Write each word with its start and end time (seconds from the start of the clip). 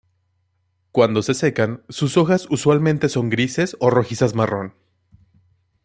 Cuando 0.91 1.21
se 1.21 1.35
secan, 1.35 1.83
sus 1.87 2.17
hojas 2.17 2.47
usualmente 2.49 3.07
son 3.07 3.29
grises 3.29 3.77
o 3.79 3.91
rojizas 3.91 4.33
marrón. 4.33 4.73